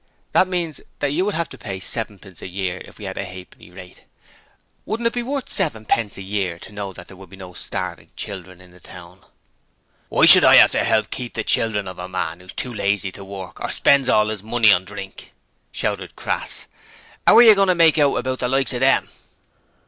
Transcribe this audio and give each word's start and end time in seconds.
'That 0.31 0.47
means 0.47 0.81
that 0.97 1.11
you 1.11 1.23
would 1.23 1.35
have 1.35 1.47
to 1.47 1.59
pay 1.59 1.79
sevenpence 1.79 2.39
per 2.39 2.45
year 2.47 2.81
if 2.85 2.97
we 2.97 3.05
had 3.05 3.19
a 3.19 3.23
halfpenny 3.23 3.69
rate. 3.69 4.05
Wouldn't 4.83 5.05
it 5.05 5.13
be 5.13 5.21
worth 5.21 5.51
sevenpence 5.51 6.17
a 6.17 6.23
year 6.23 6.53
to 6.57 6.69
you 6.69 6.71
to 6.71 6.71
know 6.71 6.91
that 6.91 7.07
there 7.07 7.15
were 7.15 7.27
no 7.27 7.53
starving 7.53 8.09
children 8.15 8.61
in 8.61 8.71
the 8.71 8.79
town?' 8.79 9.19
'Why 10.09 10.25
should 10.25 10.43
I 10.43 10.59
'ave 10.59 10.75
to 10.79 10.87
'elp 10.87 11.11
to 11.11 11.15
keep 11.15 11.33
the 11.35 11.43
children 11.43 11.87
of 11.87 11.99
a 11.99 12.07
man 12.09 12.39
who's 12.39 12.53
too 12.53 12.73
lazy 12.73 13.11
to 13.11 13.23
work, 13.23 13.61
or 13.61 13.69
spends 13.69 14.09
all 14.09 14.31
'is 14.31 14.41
money 14.41 14.73
on 14.73 14.85
drink?' 14.85 15.33
shouted 15.71 16.15
Crass. 16.15 16.65
''Ow 17.27 17.35
are 17.35 17.43
yer 17.43 17.53
goin' 17.53 17.67
to 17.67 17.75
make 17.75 17.99
out 17.99 18.15
about 18.15 18.39
the 18.39 18.47
likes 18.49 18.73
o' 18.73 18.79
them?' 18.79 19.07